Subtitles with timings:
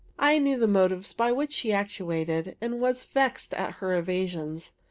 [0.17, 4.73] I knew the motives by which she was actuated, and was vexed at her evasions.